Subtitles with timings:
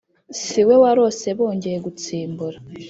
[0.41, 2.57] si we warose bongeye gutsimbura.